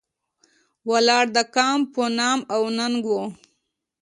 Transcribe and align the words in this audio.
ولاړ 0.89 1.25
د 1.35 1.37
کام 1.55 1.79
په 1.93 2.03
نام 2.19 2.39
او 2.53 2.61
ننګ 2.77 3.01
و. 3.11 3.15